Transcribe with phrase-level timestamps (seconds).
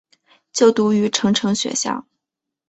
[0.51, 2.07] 就读过成城学校。